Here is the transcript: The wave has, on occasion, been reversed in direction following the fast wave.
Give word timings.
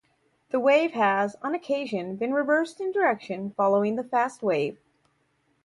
The 0.49 0.59
wave 0.59 0.93
has, 0.93 1.35
on 1.43 1.53
occasion, 1.53 2.15
been 2.15 2.33
reversed 2.33 2.81
in 2.81 2.91
direction 2.91 3.51
following 3.55 3.97
the 3.97 4.03
fast 4.03 4.41
wave. 4.41 4.79